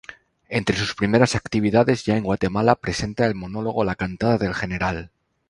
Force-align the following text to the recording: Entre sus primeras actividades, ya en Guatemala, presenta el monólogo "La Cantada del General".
Entre 0.49 0.75
sus 0.75 0.95
primeras 0.95 1.35
actividades, 1.35 2.05
ya 2.05 2.17
en 2.17 2.23
Guatemala, 2.23 2.73
presenta 2.73 3.27
el 3.27 3.35
monólogo 3.35 3.83
"La 3.83 3.93
Cantada 3.93 4.39
del 4.39 4.55
General". 4.55 5.11